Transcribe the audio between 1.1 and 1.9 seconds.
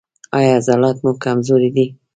کمزوري دي؟